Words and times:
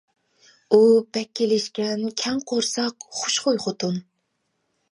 ئۇ 0.71 0.79
بەك 1.17 1.29
كېلىشكەن، 1.41 2.01
كەڭ 2.23 2.41
قورساق، 2.53 3.07
خۇشخۇي 3.21 3.63
خوتۇن. 3.67 4.05